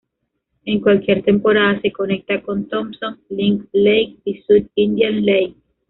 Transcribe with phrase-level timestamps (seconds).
[0.65, 5.53] En cualquier temporada se conecta con Thompson, Lynn Lake y South Indian Lake.